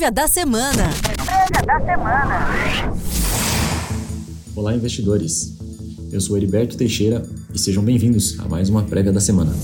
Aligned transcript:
Prévia 0.00 0.12
da 0.12 0.26
semana. 0.26 0.88
Prévia 1.26 1.66
da 1.66 1.78
semana. 1.84 2.96
Olá, 4.56 4.74
investidores. 4.74 5.58
Eu 6.10 6.22
sou 6.22 6.38
Heriberto 6.38 6.74
Teixeira 6.74 7.22
e 7.52 7.58
sejam 7.58 7.84
bem-vindos 7.84 8.40
a 8.40 8.48
mais 8.48 8.70
uma 8.70 8.82
prévia 8.82 9.12
da 9.12 9.20
semana. 9.20 9.54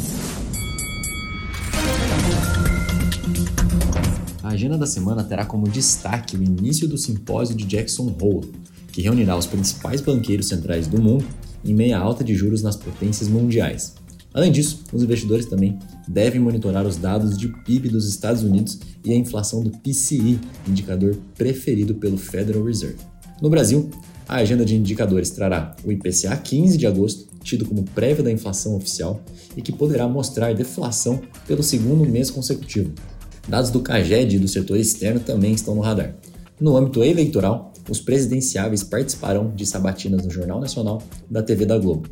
A 4.43 4.49
agenda 4.49 4.77
da 4.77 4.85
semana 4.85 5.25
terá 5.25 5.47
como 5.47 5.67
destaque 5.71 6.37
o 6.37 6.43
início 6.43 6.87
do 6.87 6.99
simpósio 6.99 7.57
de 7.57 7.65
Jackson 7.65 8.15
Hole, 8.21 8.53
que 8.93 9.01
reunirá 9.01 9.39
os 9.39 9.47
principais 9.47 10.03
banqueiros 10.03 10.49
centrais 10.49 10.87
do 10.87 11.01
mundo 11.01 11.25
em 11.65 11.73
meia 11.73 11.99
alta 11.99 12.23
de 12.23 12.35
juros 12.35 12.63
nas 12.63 12.77
potências 12.77 13.27
mundiais. 13.31 13.95
Além 14.35 14.53
disso, 14.53 14.85
os 14.93 15.03
investidores 15.03 15.47
também 15.47 15.79
devem 16.09 16.41
monitorar 16.41 16.87
os 16.87 16.97
dados 16.97 17.37
de 17.37 17.49
PIB 17.49 17.89
dos 17.89 18.09
Estados 18.09 18.43
Unidos 18.43 18.79
e 19.05 19.13
a 19.13 19.17
inflação 19.17 19.63
do 19.63 19.71
PCI, 19.71 20.39
indicador 20.67 21.17
preferido 21.37 21.95
pelo 21.95 22.17
Federal 22.17 22.65
Reserve. 22.65 22.99
No 23.41 23.51
Brasil, 23.51 23.91
a 24.29 24.37
agenda 24.37 24.65
de 24.65 24.75
indicadores 24.75 25.31
trará 25.31 25.77
o 25.85 25.93
IPCA 25.93 26.37
15 26.37 26.77
de 26.77 26.87
agosto, 26.87 27.27
tido 27.43 27.65
como 27.65 27.85
prévia 27.85 28.25
da 28.25 28.33
inflação 28.33 28.75
oficial 28.75 29.21
e 29.57 29.63
que 29.63 29.71
poderá 29.71 30.09
mostrar 30.09 30.55
deflação 30.55 31.21
pelo 31.47 31.63
segundo 31.63 32.05
mês 32.05 32.31
consecutivo. 32.31 32.93
Dados 33.49 33.71
do 33.71 33.81
CAGED 33.81 34.37
e 34.37 34.39
do 34.41 34.49
setor 34.49 34.77
externo 34.79 35.21
também 35.21 35.53
estão 35.53 35.75
no 35.77 35.81
radar. 35.81 36.17
No 36.61 36.77
âmbito 36.77 37.05
eleitoral, 37.05 37.73
os 37.89 38.01
presidenciáveis 38.01 38.83
participarão 38.83 39.53
de 39.55 39.65
sabatinas 39.65 40.25
no 40.25 40.31
Jornal 40.31 40.61
Nacional 40.61 41.01
da 41.31 41.43
TV 41.43 41.65
da 41.65 41.79
Globo. 41.79 42.09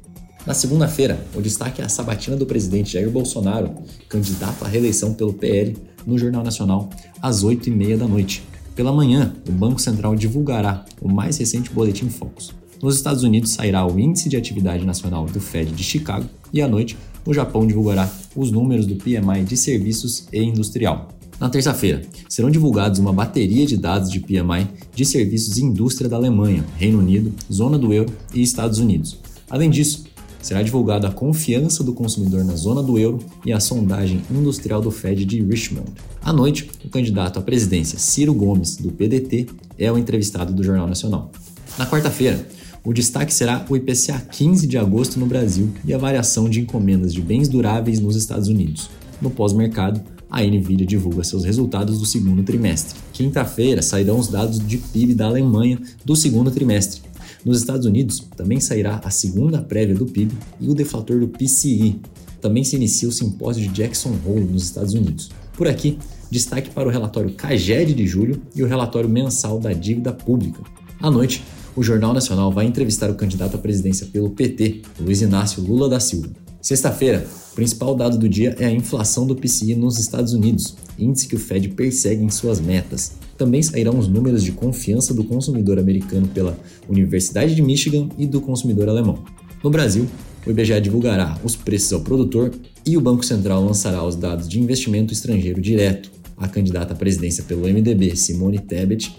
Na 0.47 0.53
segunda-feira, 0.53 1.27
o 1.34 1.41
destaque 1.41 1.80
é 1.80 1.87
a 1.87 1.89
sabatina 1.89 2.37
do 2.37 2.45
presidente 2.45 2.93
Jair 2.93 3.09
Bolsonaro, 3.11 3.71
candidato 4.11 4.62
à 4.62 4.69
reeleição 4.69 5.15
pelo 5.15 5.33
PL, 5.33 5.75
no 6.07 6.19
Jornal 6.19 6.45
Nacional, 6.45 6.91
às 7.23 7.43
8h30 7.43 7.97
da 7.97 8.07
noite. 8.07 8.43
Pela 8.77 8.93
manhã, 8.93 9.33
o 9.49 9.52
Banco 9.52 9.80
Central 9.80 10.15
divulgará 10.15 10.85
o 11.01 11.09
mais 11.09 11.38
recente 11.38 11.71
Boletim 11.71 12.10
Focus. 12.10 12.52
Nos 12.83 12.96
Estados 12.96 13.23
Unidos 13.23 13.52
sairá 13.52 13.87
o 13.87 13.99
Índice 13.99 14.29
de 14.29 14.37
Atividade 14.37 14.85
Nacional 14.85 15.24
do 15.24 15.41
Fed 15.41 15.73
de 15.73 15.83
Chicago 15.83 16.27
e 16.52 16.61
à 16.61 16.68
noite, 16.68 16.99
o 17.24 17.33
Japão 17.33 17.66
divulgará 17.66 18.11
os 18.37 18.51
números 18.51 18.85
do 18.85 18.96
PMI 18.96 19.45
de 19.45 19.57
serviços 19.57 20.27
e 20.30 20.43
industrial. 20.43 21.09
Na 21.40 21.49
terça-feira, 21.49 22.02
serão 22.29 22.51
divulgados 22.51 22.99
uma 22.99 23.15
bateria 23.15 23.65
de 23.65 23.79
dados 23.79 24.11
de 24.11 24.21
PMI 24.21 24.68
de 24.95 25.07
serviços 25.07 25.57
e 25.57 25.65
indústria 25.65 26.09
da 26.09 26.16
Alemanha, 26.16 26.63
Reino 26.77 26.99
Unido, 26.99 27.33
Zona 27.51 27.79
do 27.79 27.95
Euro 27.95 28.13
e 28.35 28.43
Estados 28.43 28.79
Unidos. 28.79 29.18
Além 29.49 29.71
disso, 29.71 30.05
será 30.45 30.62
divulgada 30.62 31.09
a 31.09 31.10
confiança 31.10 31.82
do 31.82 31.95
consumidor 31.95 32.45
na 32.45 32.54
zona 32.54 32.82
do 32.82 32.98
euro 32.98 33.18
e 33.46 33.52
a 33.52 33.59
sondagem 33.59 34.20
industrial 34.30 34.82
do 34.82 34.90
Fed 34.90 35.24
de 35.24 35.42
Richmond. 35.42 35.90
À 36.23 36.34
noite, 36.34 36.70
o 36.84 36.88
candidato 36.90 37.38
à 37.38 37.42
presidência 37.42 37.98
Ciro 37.98 38.34
Gomes, 38.34 38.76
do 38.76 38.92
PDT, 38.92 39.46
é 39.78 39.90
o 39.90 39.96
entrevistado 39.96 40.52
do 40.52 40.62
Jornal 40.62 40.87
Nacional. 40.87 41.32
Na 41.78 41.87
quarta-feira, 41.87 42.46
o 42.84 42.92
destaque 42.92 43.32
será 43.32 43.65
o 43.70 43.74
IPCA 43.74 44.20
15 44.20 44.66
de 44.66 44.76
agosto 44.76 45.18
no 45.18 45.24
Brasil 45.24 45.72
e 45.82 45.95
a 45.95 45.98
variação 45.98 46.46
de 46.46 46.60
encomendas 46.60 47.15
de 47.15 47.22
bens 47.22 47.48
duráveis 47.48 47.98
nos 47.98 48.15
Estados 48.15 48.48
Unidos. 48.48 48.90
No 49.22 49.30
pós-mercado, 49.30 50.02
a 50.30 50.42
Nvidia 50.42 50.87
divulga 50.87 51.24
seus 51.24 51.45
resultados 51.45 51.98
do 51.98 52.04
segundo 52.04 52.42
trimestre. 52.42 53.00
Quinta-feira 53.15 53.80
sairão 53.80 54.18
os 54.18 54.28
dados 54.28 54.59
de 54.59 54.76
PIB 54.76 55.15
da 55.15 55.24
Alemanha 55.24 55.80
do 56.04 56.15
segundo 56.15 56.50
trimestre. 56.50 57.00
Nos 57.45 57.59
Estados 57.59 57.87
Unidos, 57.87 58.27
também 58.37 58.61
sairá 58.61 59.01
a 59.05 59.11
segunda 59.11 59.61
prévia 59.63 59.95
do 59.95 60.07
PIB 60.07 60.33
e 60.61 60.69
o 60.69 60.75
deflator 60.75 61.19
do 61.19 61.29
PCI. 61.29 62.01
Também 62.41 62.65
se 62.65 62.77
inicia 62.77 63.09
o 63.09 63.13
simpósio 63.13 63.63
de 63.63 63.69
Jackson 63.69 64.15
Hole 64.27 64.44
nos 64.44 64.65
Estados 64.65 64.94
Unidos. 64.94 65.31
Por 65.56 65.69
aqui, 65.69 65.99
destaque 66.31 66.71
para 66.71 66.89
o 66.89 66.91
relatório 66.91 67.33
CAGED 67.33 67.95
de 67.95 68.06
julho 68.06 68.43
e 68.55 68.62
o 68.62 68.67
relatório 68.67 69.09
mensal 69.09 69.59
da 69.59 69.72
dívida 69.72 70.12
pública. 70.12 70.62
À 71.00 71.11
noite, 71.11 71.43
o 71.77 71.83
Jornal 71.83 72.12
Nacional 72.12 72.53
vai 72.53 72.67
entrevistar 72.67 73.11
o 73.11 73.15
candidato 73.15 73.56
à 73.56 73.59
presidência 73.59 74.06
pelo 74.06 74.31
PT, 74.31 74.83
Luiz 75.00 75.22
Inácio 75.22 75.62
Lula 75.62 75.89
da 75.89 75.99
Silva. 75.99 76.44
Sexta-feira, 76.65 77.27
o 77.53 77.55
principal 77.55 77.95
dado 77.95 78.17
do 78.17 78.27
dia 78.27 78.57
é 78.59 78.65
a 78.65 78.71
inflação 78.71 79.27
do 79.27 79.37
PCI 79.37 79.75
nos 79.75 79.99
Estados 79.99 80.33
Unidos, 80.33 80.75
índice 80.99 81.29
que 81.29 81.37
o 81.37 81.39
Fed 81.39 81.69
persegue 81.69 82.25
em 82.25 82.31
suas 82.31 82.59
metas. 82.59 83.13
Também 83.37 83.63
sairão 83.63 83.99
os 83.99 84.09
números 84.09 84.43
de 84.43 84.51
confiança 84.51 85.13
do 85.13 85.25
consumidor 85.25 85.79
americano 85.79 86.27
pela 86.27 86.59
Universidade 86.89 87.55
de 87.55 87.61
Michigan 87.61 88.09
e 88.17 88.27
do 88.27 88.41
consumidor 88.41 88.89
alemão. 88.89 89.23
No 89.63 89.69
Brasil, 89.69 90.07
o 90.47 90.51
IBGE 90.51 90.81
divulgará 90.81 91.39
os 91.45 91.55
preços 91.55 91.93
ao 91.93 92.01
produtor 92.01 92.51
e 92.87 92.97
o 92.97 93.01
Banco 93.03 93.27
Central 93.27 93.63
lançará 93.63 94.03
os 94.03 94.17
dados 94.17 94.49
de 94.49 94.59
investimento 94.59 95.13
estrangeiro 95.13 95.61
direto. 95.61 96.11
A 96.35 96.49
candidata 96.49 96.95
à 96.95 96.97
presidência 96.97 97.45
pelo 97.45 97.69
MDB, 97.69 98.17
Simone 98.17 98.59
Tebet, 98.59 99.15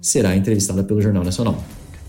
será 0.00 0.36
entrevistada 0.36 0.82
pelo 0.82 1.00
Jornal 1.00 1.22
Nacional. 1.22 1.62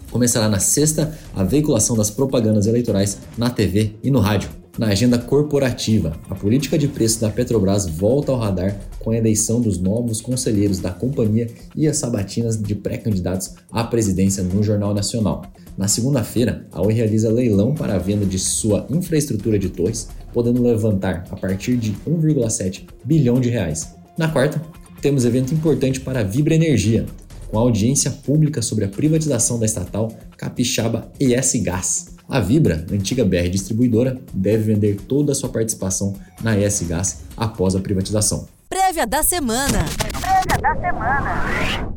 Começará 0.10 0.50
na 0.50 0.58
sexta 0.58 1.16
a 1.36 1.44
veiculação 1.44 1.96
das 1.96 2.10
propagandas 2.10 2.66
eleitorais 2.66 3.20
na 3.38 3.52
TV 3.52 3.92
e 4.02 4.10
no 4.10 4.20
rádio. 4.20 4.58
Na 4.80 4.88
agenda 4.88 5.18
corporativa, 5.18 6.18
a 6.30 6.36
política 6.36 6.78
de 6.78 6.88
preço 6.88 7.20
da 7.20 7.30
Petrobras 7.30 7.86
volta 7.86 8.32
ao 8.32 8.38
radar 8.38 8.80
com 8.98 9.12
a 9.12 9.18
eleição 9.18 9.60
dos 9.60 9.78
novos 9.78 10.22
conselheiros 10.22 10.80
da 10.80 10.90
companhia 10.90 11.50
e 11.76 11.86
as 11.86 11.98
sabatinas 11.98 12.58
de 12.58 12.74
pré-candidatos 12.76 13.56
à 13.74 13.84
presidência 13.84 14.42
no 14.42 14.64
Jornal 14.64 14.94
Nacional. 14.94 15.44
Na 15.78 15.90
segunda-feira, 15.90 16.66
a 16.72 16.82
Oi 16.82 16.94
realiza 16.94 17.30
leilão 17.30 17.76
para 17.76 17.96
a 17.96 17.98
venda 17.98 18.26
de 18.26 18.40
sua 18.40 18.88
infraestrutura 18.90 19.60
de 19.60 19.68
torres, 19.68 20.08
podendo 20.32 20.64
levantar 20.64 21.26
a 21.30 21.36
partir 21.36 21.76
de 21.76 21.92
1,7 22.08 22.88
bilhão 23.04 23.42
de 23.42 23.50
reais. 23.50 23.94
Na 24.18 24.30
quarta, 24.30 24.62
temos 25.02 25.26
evento 25.26 25.54
importante 25.54 26.00
para 26.00 26.22
a 26.22 26.24
Vibra 26.24 26.56
Energia, 26.56 27.06
com 27.50 27.60
audiência 27.60 28.12
pública 28.12 28.62
sobre 28.62 28.86
a 28.86 28.90
privatização 28.90 29.60
da 29.60 29.66
estatal 29.66 30.08
Capixaba 30.38 31.12
ES 31.20 31.56
Gás. 31.64 32.19
A 32.30 32.40
Vibra, 32.40 32.86
antiga 32.92 33.26
BR 33.26 33.50
distribuidora, 33.50 34.22
deve 34.32 34.72
vender 34.72 34.98
toda 35.08 35.32
a 35.32 35.36
sua 35.36 35.50
participação 35.50 36.14
na 36.44 36.56
ES 36.56 36.84
Gás 36.84 37.22
após 37.36 37.76
a 37.76 37.80
privatização. 37.80 38.48
Prévia 38.70 39.08
da 39.08 39.24
semana. 39.24 39.84
Prévia 40.22 40.62
da 40.62 40.76
semana. 40.80 41.89